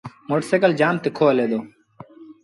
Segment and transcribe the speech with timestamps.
[0.27, 1.59] موٽر سآئيٚڪل جآم تکو هلي دو۔